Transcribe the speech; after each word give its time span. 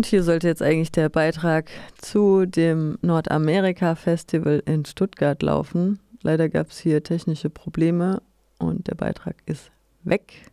Und 0.00 0.06
hier 0.06 0.22
sollte 0.22 0.48
jetzt 0.48 0.62
eigentlich 0.62 0.90
der 0.90 1.10
Beitrag 1.10 1.68
zu 1.98 2.46
dem 2.46 2.96
Nordamerika-Festival 3.02 4.62
in 4.64 4.86
Stuttgart 4.86 5.42
laufen. 5.42 5.98
Leider 6.22 6.48
gab 6.48 6.70
es 6.70 6.78
hier 6.78 7.02
technische 7.02 7.50
Probleme 7.50 8.22
und 8.58 8.88
der 8.88 8.94
Beitrag 8.94 9.34
ist 9.44 9.70
weg, 10.02 10.50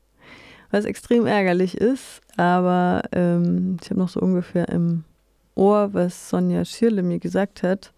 was 0.70 0.83
extrem 0.83 1.25
ärgerlich 1.25 1.78
ist. 1.78 2.20
Aber 2.36 3.04
ähm, 3.13 3.78
ich 3.81 3.89
habe 3.89 4.02
noch 4.02 4.10
so 4.10 4.20
ungefähr 4.20 4.68
im 4.68 5.05
Ohr, 5.55 5.93
was 5.93 6.27
Sonja 6.29 6.66
Schirle 6.66 7.02
mir 7.02 7.20
gesagt 7.20 7.64
hat. 7.64 7.93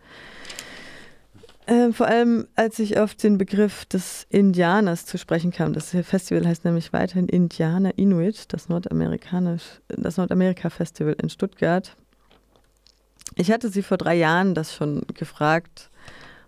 Äh, 1.69 1.93
vor 1.93 2.07
allem, 2.07 2.47
als 2.55 2.79
ich 2.79 2.97
auf 2.97 3.13
den 3.13 3.37
Begriff 3.37 3.85
des 3.85 4.25
Indianers 4.29 5.05
zu 5.05 5.19
sprechen 5.19 5.51
kam. 5.51 5.73
Das 5.73 5.91
Festival 5.91 6.47
heißt 6.47 6.65
nämlich 6.65 6.93
weiterhin 6.93 7.29
Indianer 7.29 7.95
Inuit, 7.95 8.51
das, 8.51 8.69
Nordamerikanisch, 8.69 9.79
das 9.87 10.17
Nordamerika-Festival 10.17 11.15
in 11.21 11.29
Stuttgart. 11.29 11.95
Ich 13.35 13.51
hatte 13.51 13.69
sie 13.69 13.83
vor 13.83 13.97
drei 13.97 14.15
Jahren 14.15 14.55
das 14.55 14.73
schon 14.73 15.03
gefragt 15.13 15.91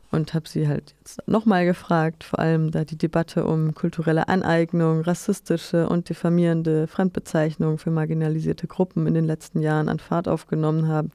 und 0.09 0.34
habe 0.34 0.49
sie 0.49 0.67
halt 0.67 0.95
jetzt 0.98 1.20
nochmal 1.27 1.65
gefragt, 1.65 2.23
vor 2.23 2.40
allem 2.40 2.71
da 2.71 2.84
die 2.84 2.98
Debatte 2.98 3.45
um 3.45 3.76
kulturelle 3.76 4.27
Aneignung, 4.27 5.01
rassistische 5.01 5.88
und 5.88 6.09
diffamierende 6.09 6.88
Fremdbezeichnungen 6.88 7.77
für 7.77 7.91
marginalisierte 7.91 8.65
Gruppen 8.65 9.05
in 9.05 9.13
den 9.13 9.26
letzten 9.26 9.62
Jahren 9.62 9.88
an 9.88 9.99
Fahrt 9.99 10.27
aufgenommen 10.27 10.88
hat. 10.88 11.05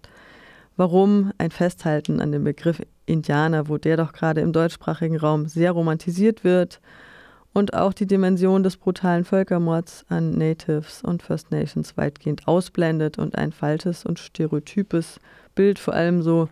Warum 0.77 1.33
ein 1.38 1.50
Festhalten 1.50 2.20
an 2.20 2.30
dem 2.30 2.45
Begriff 2.45 2.80
Indianer, 3.06 3.69
wo 3.69 3.78
der 3.78 3.96
doch 3.96 4.12
gerade 4.12 4.41
im 4.41 4.52
deutschsprachigen 4.52 5.16
Raum 5.16 5.47
sehr 5.47 5.73
romantisiert 5.73 6.45
wird 6.45 6.80
und 7.52 7.73
auch 7.73 7.95
die 7.95 8.06
Dimension 8.06 8.62
des 8.62 8.77
brutalen 8.77 9.24
Völkermords 9.24 10.05
an 10.09 10.37
Natives 10.37 11.02
und 11.02 11.23
First 11.23 11.50
Nations 11.50 11.97
weitgehend 11.97 12.47
ausblendet 12.47 13.19
und 13.19 13.38
ein 13.38 13.52
falsches 13.52 14.05
und 14.05 14.19
stereotypes 14.19 15.20
Bild 15.55 15.78
vor 15.78 15.95
allem 15.95 16.23
so 16.23 16.48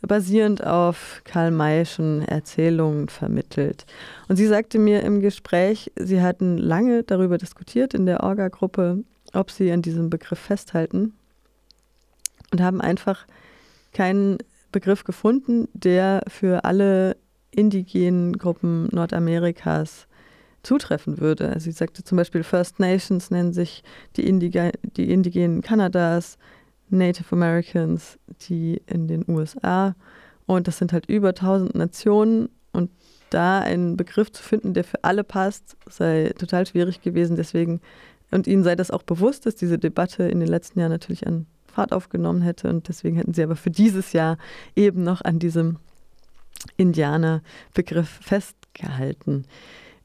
basierend 0.00 0.64
auf 0.64 1.22
Karl 1.24 1.50
Mayschen 1.50 2.22
Erzählungen 2.22 3.08
vermittelt. 3.08 3.86
Und 4.28 4.36
sie 4.36 4.46
sagte 4.46 4.78
mir 4.78 5.02
im 5.02 5.20
Gespräch, 5.20 5.92
sie 5.96 6.22
hatten 6.22 6.58
lange 6.58 7.02
darüber 7.02 7.38
diskutiert 7.38 7.94
in 7.94 8.06
der 8.06 8.22
Orga-Gruppe, 8.22 9.04
ob 9.32 9.50
sie 9.50 9.70
an 9.72 9.82
diesem 9.82 10.10
Begriff 10.10 10.38
festhalten 10.38 11.12
und 12.52 12.60
haben 12.60 12.80
einfach 12.80 13.26
keinen 13.92 14.38
Begriff 14.74 15.04
gefunden, 15.04 15.68
der 15.72 16.22
für 16.26 16.64
alle 16.64 17.16
indigenen 17.52 18.36
Gruppen 18.36 18.88
Nordamerikas 18.90 20.08
zutreffen 20.64 21.20
würde. 21.20 21.48
Also 21.48 21.66
sie 21.66 21.70
sagte 21.70 22.02
zum 22.02 22.16
Beispiel, 22.16 22.42
First 22.42 22.80
Nations 22.80 23.30
nennen 23.30 23.52
sich 23.52 23.84
die, 24.16 24.26
Indiga 24.26 24.72
die 24.82 25.12
Indigenen 25.12 25.62
Kanadas, 25.62 26.38
Native 26.90 27.26
Americans, 27.30 28.18
die 28.48 28.82
in 28.86 29.06
den 29.06 29.24
USA. 29.28 29.94
Und 30.46 30.66
das 30.66 30.78
sind 30.78 30.92
halt 30.92 31.06
über 31.06 31.28
1000 31.28 31.76
Nationen. 31.76 32.48
Und 32.72 32.90
da 33.30 33.60
einen 33.60 33.96
Begriff 33.96 34.32
zu 34.32 34.42
finden, 34.42 34.74
der 34.74 34.82
für 34.82 35.04
alle 35.04 35.22
passt, 35.22 35.76
sei 35.88 36.32
total 36.36 36.66
schwierig 36.66 37.00
gewesen. 37.00 37.36
Deswegen, 37.36 37.80
und 38.32 38.48
ihnen 38.48 38.64
sei 38.64 38.74
das 38.74 38.90
auch 38.90 39.04
bewusst, 39.04 39.46
dass 39.46 39.54
diese 39.54 39.78
Debatte 39.78 40.24
in 40.24 40.40
den 40.40 40.48
letzten 40.48 40.80
Jahren 40.80 40.90
natürlich 40.90 41.28
an 41.28 41.46
Fahrt 41.74 41.92
aufgenommen 41.92 42.42
hätte. 42.42 42.68
Und 42.68 42.88
deswegen 42.88 43.16
hätten 43.16 43.34
sie 43.34 43.42
aber 43.42 43.56
für 43.56 43.70
dieses 43.70 44.12
Jahr 44.12 44.38
eben 44.76 45.02
noch 45.02 45.20
an 45.22 45.38
diesem 45.38 45.78
Indianer-Begriff 46.76 48.08
festgehalten. 48.08 49.44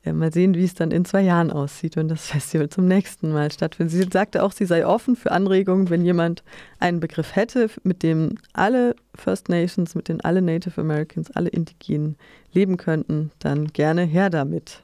Ja, 0.05 0.13
mal 0.13 0.31
sehen, 0.31 0.55
wie 0.55 0.63
es 0.63 0.75
dann 0.75 0.91
in 0.91 1.03
zwei 1.03 1.21
Jahren 1.21 1.51
aussieht, 1.51 1.97
wenn 1.97 2.07
das 2.07 2.27
Festival 2.27 2.69
zum 2.69 2.87
nächsten 2.87 3.33
Mal 3.33 3.51
stattfindet. 3.51 3.93
Sie 3.93 4.07
sagte 4.11 4.43
auch, 4.43 4.53
sie 4.53 4.65
sei 4.65 4.85
offen 4.85 5.17
für 5.17 5.31
Anregungen, 5.31 5.89
wenn 5.89 6.05
jemand 6.05 6.43
einen 6.79 7.01
Begriff 7.01 7.35
hätte, 7.35 7.69
mit 7.83 8.01
dem 8.01 8.35
alle 8.53 8.95
First 9.13 9.49
Nations, 9.49 9.95
mit 9.95 10.07
dem 10.07 10.19
alle 10.23 10.41
Native 10.41 10.79
Americans, 10.79 11.31
alle 11.31 11.49
Indigenen 11.49 12.15
leben 12.53 12.77
könnten, 12.77 13.31
dann 13.39 13.67
gerne 13.67 14.03
her 14.03 14.29
damit. 14.29 14.83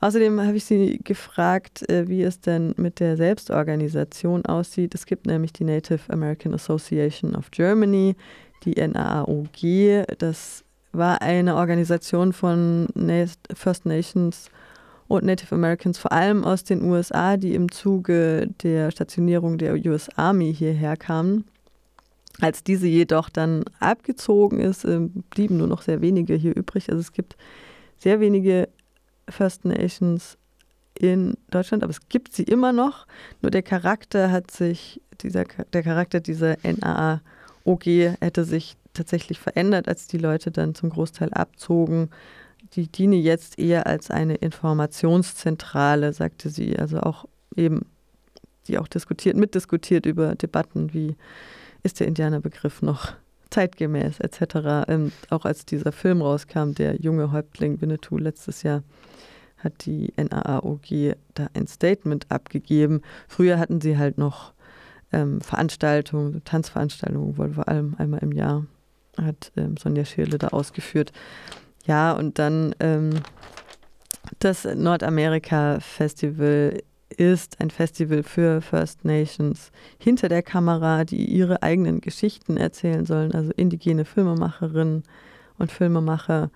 Außerdem 0.00 0.40
habe 0.40 0.56
ich 0.56 0.64
sie 0.64 1.00
gefragt, 1.02 1.88
äh, 1.90 2.08
wie 2.08 2.22
es 2.22 2.40
denn 2.40 2.74
mit 2.76 3.00
der 3.00 3.16
Selbstorganisation 3.16 4.46
aussieht. 4.46 4.94
Es 4.94 5.06
gibt 5.06 5.26
nämlich 5.26 5.52
die 5.52 5.64
Native 5.64 6.00
American 6.08 6.54
Association 6.54 7.34
of 7.34 7.50
Germany, 7.50 8.14
die 8.64 8.74
NAAOG. 8.74 10.06
Das 10.18 10.64
war 10.92 11.20
eine 11.20 11.56
Organisation 11.56 12.32
von 12.32 12.86
First 13.54 13.86
Nations 13.86 14.50
und 15.08 15.24
Native 15.24 15.54
Americans, 15.54 15.98
vor 15.98 16.12
allem 16.12 16.44
aus 16.44 16.64
den 16.64 16.82
USA, 16.82 17.36
die 17.36 17.54
im 17.54 17.70
Zuge 17.72 18.48
der 18.62 18.90
Stationierung 18.90 19.58
der 19.58 19.74
US 19.86 20.08
Army 20.16 20.54
hierher 20.54 20.96
kamen. 20.96 21.44
Als 22.40 22.62
diese 22.62 22.86
jedoch 22.86 23.30
dann 23.30 23.64
abgezogen 23.80 24.60
ist, 24.60 24.84
äh, 24.84 25.00
blieben 25.30 25.56
nur 25.56 25.66
noch 25.66 25.82
sehr 25.82 26.00
wenige 26.00 26.34
hier 26.34 26.54
übrig. 26.54 26.88
Also 26.88 27.00
es 27.00 27.12
gibt 27.12 27.36
sehr 27.96 28.20
wenige 28.20 28.68
First 29.28 29.64
Nations 29.64 30.38
in 30.98 31.36
Deutschland, 31.50 31.82
aber 31.82 31.90
es 31.90 32.08
gibt 32.08 32.34
sie 32.34 32.42
immer 32.42 32.72
noch. 32.72 33.06
Nur 33.40 33.50
der 33.50 33.62
Charakter 33.62 34.30
hat 34.30 34.50
sich, 34.50 35.00
dieser, 35.20 35.44
der 35.44 35.82
Charakter 35.82 36.20
dieser 36.20 36.56
NAAOG 36.62 37.86
hätte 38.20 38.44
sich 38.44 38.76
tatsächlich 38.94 39.38
verändert, 39.38 39.88
als 39.88 40.08
die 40.08 40.18
Leute 40.18 40.50
dann 40.50 40.74
zum 40.74 40.90
Großteil 40.90 41.32
abzogen. 41.32 42.10
Die 42.74 42.88
diene 42.88 43.16
jetzt 43.16 43.58
eher 43.58 43.86
als 43.86 44.10
eine 44.10 44.34
Informationszentrale, 44.34 46.12
sagte 46.12 46.50
sie. 46.50 46.78
Also 46.78 47.00
auch 47.00 47.26
eben, 47.54 47.86
die 48.66 48.78
auch 48.78 48.88
diskutiert, 48.88 49.36
mitdiskutiert 49.36 50.04
über 50.04 50.34
Debatten, 50.34 50.92
wie 50.92 51.16
ist 51.82 52.00
der 52.00 52.08
Indianerbegriff 52.08 52.82
noch 52.82 53.14
zeitgemäß 53.50 54.20
etc. 54.20 54.88
Ähm, 54.88 55.12
auch 55.30 55.44
als 55.44 55.64
dieser 55.64 55.92
Film 55.92 56.22
rauskam, 56.22 56.72
der 56.72 56.96
junge 56.96 57.32
Häuptling 57.32 57.80
Winnetou 57.80 58.18
letztes 58.18 58.62
Jahr, 58.62 58.82
hat 59.58 59.86
die 59.86 60.12
NAAOG 60.16 61.16
da 61.34 61.48
ein 61.54 61.66
Statement 61.66 62.26
abgegeben. 62.30 63.02
Früher 63.26 63.58
hatten 63.58 63.80
sie 63.80 63.98
halt 63.98 64.18
noch 64.18 64.52
ähm, 65.12 65.40
Veranstaltungen, 65.40 66.42
Tanzveranstaltungen, 66.44 67.36
wohl 67.36 67.54
vor 67.54 67.66
allem 67.68 67.96
einmal 67.98 68.20
im 68.22 68.30
Jahr, 68.32 68.66
hat 69.20 69.50
ähm, 69.56 69.76
Sonja 69.76 70.04
Schirle 70.04 70.38
da 70.38 70.48
ausgeführt. 70.48 71.12
Ja, 71.86 72.12
und 72.12 72.38
dann 72.38 72.74
ähm, 72.80 73.10
das 74.38 74.64
Nordamerika-Festival 74.64 76.82
ist 77.18 77.60
ein 77.60 77.70
Festival 77.70 78.22
für 78.22 78.60
First 78.60 79.04
Nations 79.04 79.72
hinter 79.98 80.28
der 80.28 80.42
Kamera, 80.42 81.04
die 81.04 81.24
ihre 81.24 81.62
eigenen 81.62 82.00
Geschichten 82.00 82.56
erzählen 82.56 83.04
sollen, 83.04 83.32
also 83.34 83.50
indigene 83.56 84.04
Filmemacherinnen 84.04 85.02
und 85.58 85.72
Filmemacher. 85.72 86.50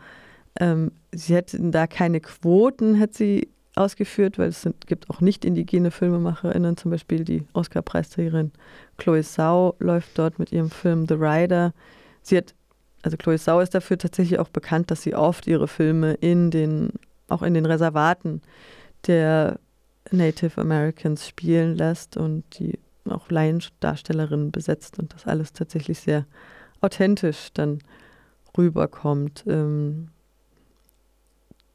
Ähm, 0.61 0.93
sie 1.13 1.35
hätten 1.35 1.73
da 1.73 1.87
keine 1.87 2.21
Quoten, 2.21 3.01
hat 3.01 3.15
sie 3.15 3.49
ausgeführt, 3.75 4.39
weil 4.39 4.51
es 4.51 4.63
sind, 4.63 4.87
gibt 4.87 5.11
auch 5.11 5.21
nicht 5.21 5.45
indigene 5.45 5.91
FilmemacherInnen, 5.91 6.77
zum 6.77 6.91
Beispiel 6.91 7.25
die 7.25 7.45
Oscar-Preisträgerin 7.55 8.53
Chloe 8.99 9.23
Sau 9.23 9.75
läuft 9.81 10.19
dort 10.19 10.39
mit 10.39 10.53
ihrem 10.53 10.71
Film 10.71 11.07
The 11.09 11.15
Rider. 11.15 11.73
Sie 12.23 12.37
hat, 12.37 12.55
also 13.03 13.17
Chloe 13.17 13.39
Sau 13.39 13.61
ist 13.61 13.75
dafür 13.75 13.99
tatsächlich 13.99 14.39
auch 14.39 14.51
bekannt, 14.51 14.91
dass 14.91 15.03
sie 15.03 15.15
oft 15.15 15.47
ihre 15.47 15.67
Filme 15.67 16.15
in 16.15 16.51
den, 16.51 16.91
auch 17.29 17.43
in 17.43 17.55
den 17.55 17.67
Reservaten 17.67 18.43
der 19.07 19.59
Native 20.11 20.61
Americans 20.61 21.29
spielen 21.29 21.77
lässt 21.77 22.17
und 22.17 22.45
die 22.59 22.79
auch 23.09 23.31
Laiendarstellerinnen 23.31 24.51
besetzt 24.51 24.99
und 24.99 25.13
das 25.15 25.27
alles 25.27 25.53
tatsächlich 25.53 26.01
sehr 26.01 26.27
authentisch 26.81 27.49
dann 27.55 27.79
rüberkommt. 28.57 29.45
Ähm, 29.47 30.09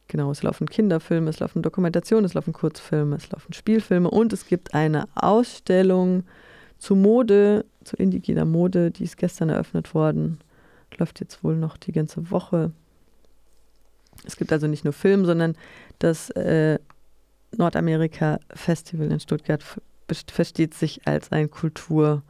genau, 0.08 0.32
es 0.32 0.44
laufen 0.44 0.70
Kinderfilme, 0.70 1.30
es 1.30 1.40
laufen 1.40 1.62
Dokumentationen, 1.62 2.26
es 2.26 2.34
laufen 2.34 2.54
Kurzfilme, 2.54 3.16
es 3.16 3.30
laufen 3.32 3.54
Spielfilme 3.54 4.10
und 4.10 4.34
es 4.34 4.46
gibt 4.46 4.74
eine 4.74 5.08
Ausstellung 5.16 6.24
zu 6.78 6.96
Mode, 6.96 7.66
zu 7.84 7.96
indigener 7.96 8.46
Mode, 8.46 8.92
die 8.92 9.04
ist 9.04 9.18
gestern 9.18 9.50
eröffnet 9.50 9.94
worden. 9.94 10.40
Läuft 10.98 11.20
jetzt 11.20 11.44
wohl 11.44 11.56
noch 11.56 11.78
die 11.78 11.92
ganze 11.92 12.32
Woche. 12.32 12.72
Es 14.26 14.36
gibt 14.36 14.52
also 14.52 14.68
nicht 14.68 14.84
nur 14.84 14.94
Film, 14.94 15.26
sondern 15.26 15.56
das 16.00 16.30
äh, 16.32 16.80
Nordamerika-Festival 17.56 19.12
in 19.12 19.20
Stuttgart 19.20 19.64
versteht 20.28 20.74
sich 20.74 21.08
als 21.08 21.32
ein 21.32 21.50
Kultur- 21.50 22.24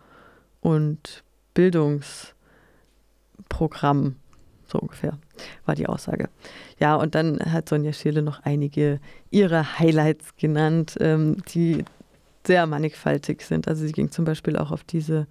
und 0.61 1.23
Bildungsprogramm. 1.53 4.15
So 4.67 4.79
ungefähr 4.79 5.17
war 5.65 5.75
die 5.75 5.87
Aussage. 5.87 6.29
Ja, 6.79 6.95
und 6.95 7.15
dann 7.15 7.39
hat 7.39 7.69
Sonja 7.69 7.93
Scheele 7.93 8.21
noch 8.21 8.41
einige 8.43 8.99
ihrer 9.31 9.79
Highlights 9.79 10.35
genannt, 10.35 10.97
ähm, 10.99 11.37
die 11.53 11.85
sehr 12.45 12.65
mannigfaltig 12.65 13.41
sind. 13.41 13.67
Also 13.67 13.85
sie 13.85 13.93
ging 13.93 14.11
zum 14.11 14.25
Beispiel 14.25 14.57
auch 14.57 14.71
auf 14.71 14.83
diese 14.83 15.27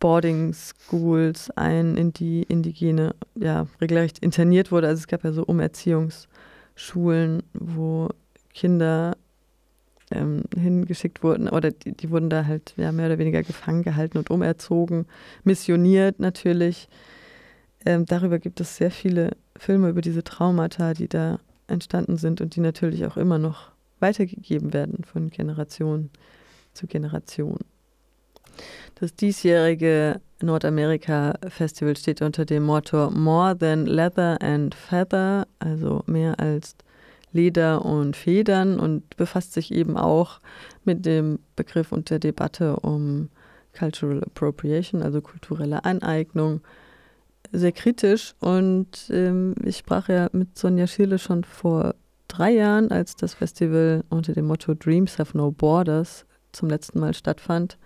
Boarding 0.00 0.52
Schools 0.52 1.50
ein, 1.50 1.96
in 1.96 2.12
die 2.12 2.42
Indigene 2.42 3.14
ja 3.36 3.66
regelrecht 3.80 4.18
interniert 4.18 4.72
wurde. 4.72 4.88
Also 4.88 5.00
es 5.00 5.06
gab 5.06 5.22
ja 5.22 5.32
so 5.32 5.44
Umerziehungsschulen, 5.44 7.44
wo 7.52 8.08
Kinder 8.54 9.16
ähm, 10.10 10.44
hingeschickt 10.54 11.22
wurden 11.22 11.48
oder 11.48 11.70
die, 11.70 11.92
die, 11.92 12.10
wurden 12.10 12.30
da 12.30 12.46
halt 12.46 12.74
ja, 12.76 12.92
mehr 12.92 13.06
oder 13.06 13.18
weniger 13.18 13.42
gefangen 13.42 13.82
gehalten 13.82 14.18
und 14.18 14.30
umerzogen, 14.30 15.06
missioniert 15.44 16.20
natürlich. 16.20 16.88
Ähm, 17.84 18.06
darüber 18.06 18.38
gibt 18.38 18.60
es 18.60 18.76
sehr 18.76 18.90
viele 18.90 19.36
Filme 19.56 19.88
über 19.88 20.00
diese 20.00 20.22
Traumata, 20.22 20.94
die 20.94 21.08
da 21.08 21.40
entstanden 21.66 22.16
sind 22.16 22.40
und 22.40 22.54
die 22.54 22.60
natürlich 22.60 23.06
auch 23.06 23.16
immer 23.16 23.38
noch 23.38 23.72
weitergegeben 24.00 24.72
werden 24.72 25.04
von 25.04 25.30
Generation 25.30 26.10
zu 26.74 26.86
Generation. 26.86 27.58
Das 28.96 29.14
diesjährige 29.14 30.20
Nordamerika-Festival 30.40 31.96
steht 31.96 32.22
unter 32.22 32.44
dem 32.44 32.64
Motto 32.64 33.10
More 33.10 33.56
Than 33.56 33.86
Leather 33.86 34.40
and 34.42 34.74
Feather, 34.74 35.46
also 35.58 36.02
mehr 36.06 36.38
als 36.38 36.76
Leder 37.32 37.84
und 37.84 38.16
Federn 38.16 38.78
und 38.78 39.16
befasst 39.16 39.52
sich 39.52 39.72
eben 39.72 39.96
auch 39.96 40.40
mit 40.84 41.06
dem 41.06 41.38
Begriff 41.56 41.92
und 41.92 42.10
der 42.10 42.18
Debatte 42.18 42.76
um 42.76 43.30
Cultural 43.76 44.22
Appropriation, 44.24 45.02
also 45.02 45.20
kulturelle 45.20 45.84
Aneignung, 45.84 46.60
sehr 47.52 47.72
kritisch. 47.72 48.34
Und 48.40 49.10
ähm, 49.10 49.54
ich 49.64 49.78
sprach 49.78 50.08
ja 50.08 50.28
mit 50.32 50.58
Sonja 50.58 50.86
Schiele 50.86 51.18
schon 51.18 51.44
vor 51.44 51.94
drei 52.28 52.52
Jahren, 52.52 52.90
als 52.90 53.16
das 53.16 53.34
Festival 53.34 54.04
unter 54.08 54.32
dem 54.32 54.46
Motto 54.46 54.74
Dreams 54.74 55.18
Have 55.18 55.36
No 55.36 55.50
Borders 55.50 56.26
zum 56.52 56.68
letzten 56.68 57.00
Mal 57.00 57.14
stattfand. 57.14 57.78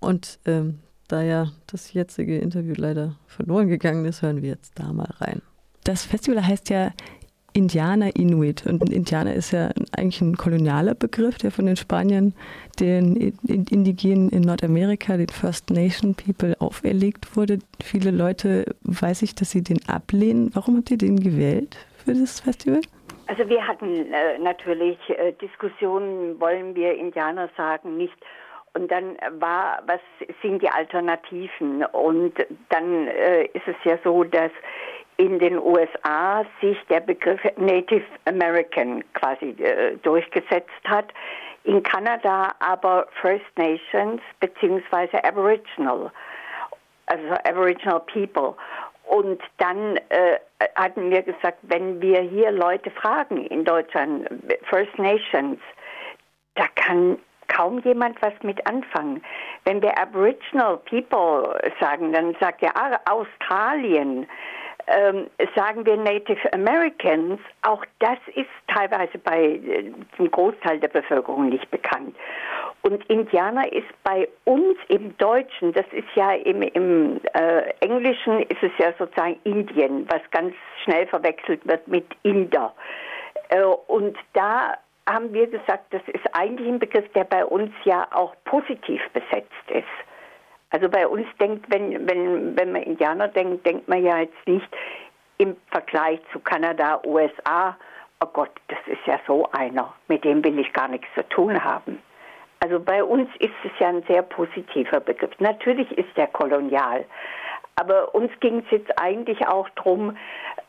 Und 0.00 0.38
ähm, 0.44 0.80
da 1.08 1.22
ja 1.22 1.52
das 1.66 1.92
jetzige 1.92 2.38
Interview 2.38 2.74
leider 2.76 3.16
verloren 3.26 3.68
gegangen 3.68 4.04
ist, 4.04 4.22
hören 4.22 4.42
wir 4.42 4.50
jetzt 4.50 4.72
da 4.78 4.92
mal 4.92 5.12
rein. 5.18 5.42
Das 5.84 6.04
Festival 6.04 6.44
heißt 6.44 6.68
ja 6.70 6.92
Indianer 7.56 8.14
Inuit. 8.14 8.66
Und 8.66 8.92
Indianer 8.92 9.32
ist 9.32 9.50
ja 9.52 9.70
eigentlich 9.96 10.20
ein 10.20 10.36
kolonialer 10.36 10.94
Begriff, 10.94 11.38
der 11.38 11.50
von 11.50 11.64
den 11.66 11.76
Spaniern 11.76 12.34
den 12.78 13.16
Indigenen 13.16 14.28
in 14.28 14.42
Nordamerika, 14.42 15.16
den 15.16 15.28
First 15.28 15.70
Nation 15.70 16.14
People, 16.14 16.54
auferlegt 16.60 17.34
wurde. 17.34 17.58
Viele 17.82 18.10
Leute 18.10 18.66
weiß 18.82 19.22
ich, 19.22 19.34
dass 19.34 19.50
sie 19.50 19.62
den 19.62 19.78
ablehnen. 19.88 20.50
Warum 20.52 20.76
habt 20.76 20.90
ihr 20.90 20.98
den 20.98 21.18
gewählt 21.18 21.78
für 22.04 22.12
das 22.12 22.40
Festival? 22.40 22.82
Also 23.28 23.48
wir 23.48 23.66
hatten 23.66 24.12
äh, 24.12 24.38
natürlich 24.38 24.98
äh, 25.08 25.32
Diskussionen, 25.40 26.38
wollen 26.38 26.74
wir 26.74 26.94
Indianer 26.94 27.48
sagen, 27.56 27.96
nicht. 27.96 28.16
Und 28.74 28.90
dann 28.90 29.16
war, 29.40 29.82
was 29.86 30.00
sind 30.42 30.60
die 30.60 30.68
Alternativen? 30.68 31.82
Und 31.86 32.34
dann 32.68 33.06
äh, 33.08 33.46
ist 33.46 33.66
es 33.66 33.76
ja 33.84 33.98
so, 34.04 34.22
dass 34.22 34.50
in 35.16 35.38
den 35.38 35.58
USA 35.58 36.44
sich 36.60 36.78
der 36.88 37.00
Begriff 37.00 37.40
Native 37.56 38.04
American 38.26 39.02
quasi 39.14 39.50
äh, 39.62 39.96
durchgesetzt 40.02 40.70
hat. 40.84 41.06
In 41.64 41.82
Kanada 41.82 42.54
aber 42.60 43.08
First 43.20 43.46
Nations 43.56 44.20
beziehungsweise 44.40 45.22
Aboriginal, 45.24 46.12
also 47.06 47.34
Aboriginal 47.44 48.00
People. 48.12 48.54
Und 49.06 49.40
dann 49.58 49.96
äh, 50.08 50.38
hatten 50.74 51.10
wir 51.10 51.22
gesagt, 51.22 51.58
wenn 51.62 52.00
wir 52.00 52.20
hier 52.20 52.50
Leute 52.50 52.90
fragen 52.90 53.46
in 53.46 53.64
Deutschland, 53.64 54.28
First 54.68 54.98
Nations, 54.98 55.58
da 56.56 56.66
kann 56.74 57.18
kaum 57.48 57.80
jemand 57.80 58.20
was 58.22 58.32
mit 58.42 58.64
anfangen. 58.66 59.22
Wenn 59.64 59.80
wir 59.80 59.96
Aboriginal 59.98 60.78
People 60.78 61.58
sagen, 61.80 62.12
dann 62.12 62.36
sagt 62.40 62.62
er 62.62 62.76
ah, 62.76 62.98
Australien 63.06 64.26
ähm, 64.88 65.26
sagen 65.54 65.84
wir 65.84 65.96
Native 65.96 66.52
Americans, 66.52 67.40
auch 67.62 67.84
das 67.98 68.18
ist 68.34 68.48
teilweise 68.68 69.18
bei 69.18 69.42
äh, 69.42 69.92
dem 70.18 70.30
Großteil 70.30 70.78
der 70.78 70.88
Bevölkerung 70.88 71.48
nicht 71.48 71.68
bekannt. 71.70 72.14
Und 72.82 73.04
Indianer 73.06 73.70
ist 73.72 73.88
bei 74.04 74.28
uns 74.44 74.78
im 74.88 75.16
Deutschen, 75.18 75.72
das 75.72 75.86
ist 75.90 76.08
ja 76.14 76.32
im, 76.34 76.62
im 76.62 77.20
äh, 77.32 77.70
Englischen 77.80 78.42
ist 78.42 78.62
es 78.62 78.70
ja 78.78 78.92
sozusagen 78.98 79.38
Indien, 79.42 80.06
was 80.08 80.22
ganz 80.30 80.54
schnell 80.84 81.06
verwechselt 81.08 81.66
wird 81.66 81.88
mit 81.88 82.06
Inder. 82.22 82.72
Äh, 83.48 83.62
und 83.64 84.16
da 84.34 84.74
haben 85.08 85.32
wir 85.32 85.46
gesagt, 85.48 85.92
das 85.92 86.02
ist 86.06 86.24
eigentlich 86.32 86.68
ein 86.68 86.78
Begriff, 86.78 87.10
der 87.12 87.24
bei 87.24 87.44
uns 87.44 87.72
ja 87.84 88.06
auch 88.12 88.34
positiv 88.44 89.00
besetzt 89.12 89.50
ist. 89.68 90.05
Also 90.76 90.90
bei 90.90 91.08
uns 91.08 91.26
denkt, 91.40 91.64
wenn, 91.70 92.06
wenn, 92.06 92.54
wenn 92.54 92.72
man 92.72 92.82
Indianer 92.82 93.28
denkt, 93.28 93.64
denkt 93.64 93.88
man 93.88 94.04
ja 94.04 94.18
jetzt 94.18 94.46
nicht 94.46 94.68
im 95.38 95.56
Vergleich 95.70 96.20
zu 96.34 96.38
Kanada, 96.38 97.00
USA, 97.06 97.74
oh 98.20 98.26
Gott, 98.30 98.50
das 98.68 98.80
ist 98.84 99.00
ja 99.06 99.18
so 99.26 99.48
einer, 99.52 99.94
mit 100.08 100.22
dem 100.22 100.44
will 100.44 100.58
ich 100.58 100.70
gar 100.74 100.88
nichts 100.88 101.06
zu 101.14 101.26
tun 101.30 101.64
haben. 101.64 102.02
Also 102.60 102.78
bei 102.78 103.02
uns 103.02 103.30
ist 103.38 103.54
es 103.64 103.70
ja 103.78 103.88
ein 103.88 104.02
sehr 104.02 104.20
positiver 104.20 105.00
Begriff. 105.00 105.30
Natürlich 105.38 105.90
ist 105.96 106.14
der 106.14 106.26
kolonial, 106.26 107.06
aber 107.76 108.14
uns 108.14 108.30
ging 108.40 108.58
es 108.58 108.70
jetzt 108.70 109.00
eigentlich 109.00 109.46
auch 109.46 109.70
darum, 109.76 110.14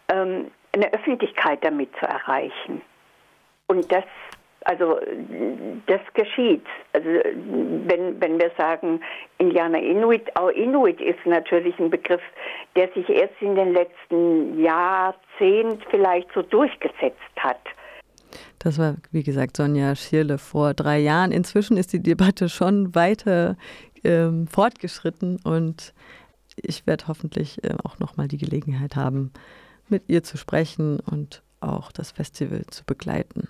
ähm, 0.08 0.50
eine 0.72 0.94
Öffentlichkeit 0.94 1.66
damit 1.66 1.94
zu 2.00 2.06
erreichen. 2.06 2.82
Und 3.68 3.92
das 3.92 4.06
also 4.68 5.00
das 5.86 6.02
geschieht. 6.14 6.66
Also 6.92 7.08
wenn, 7.08 8.20
wenn 8.20 8.38
wir 8.38 8.52
sagen 8.58 9.00
Indianer 9.38 9.82
Inuit, 9.82 10.24
auch 10.36 10.50
Inuit 10.50 11.00
ist 11.00 11.26
natürlich 11.26 11.80
ein 11.80 11.90
Begriff, 11.90 12.22
der 12.76 12.90
sich 12.94 13.08
erst 13.08 13.34
in 13.40 13.56
den 13.56 13.74
letzten 13.74 14.62
Jahrzehnten 14.62 15.82
vielleicht 15.90 16.28
so 16.34 16.42
durchgesetzt 16.42 17.36
hat. 17.38 17.62
Das 18.60 18.78
war, 18.78 18.98
wie 19.12 19.24
gesagt, 19.24 19.56
Sonja 19.56 19.96
Schirle 19.96 20.38
vor 20.38 20.74
drei 20.74 21.00
Jahren. 21.00 21.32
Inzwischen 21.32 21.78
ist 21.78 21.94
die 21.94 22.04
Debatte 22.04 22.50
schon 22.50 22.94
weiter 22.94 23.56
ähm, 24.04 24.48
fortgeschritten 24.48 25.40
und 25.46 25.94
ich 26.58 26.86
werde 26.86 27.08
hoffentlich 27.08 27.64
äh, 27.64 27.74
auch 27.86 28.00
nochmal 28.00 28.28
die 28.28 28.38
Gelegenheit 28.38 28.98
haben, 28.98 29.32
mit 29.88 30.10
ihr 30.10 30.24
zu 30.24 30.36
sprechen 30.36 31.00
und 31.00 31.42
auch 31.62 31.94
das 31.94 32.12
Festival 32.12 32.66
zu 32.70 32.84
begleiten. 32.84 33.48